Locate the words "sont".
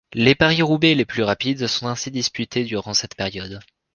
1.67-1.85